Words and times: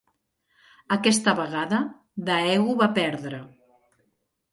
Aquesta 0.95 1.35
vegada, 1.39 1.81
Daegu 2.29 2.73
va 2.81 2.87
perdre. 2.97 3.43